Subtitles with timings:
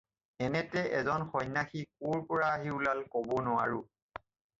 [0.45, 3.83] এনেতে এজন সন্ন্যাসী ক'ৰ পৰা আহি ওলাল ক'ব নোৱাৰোঁ।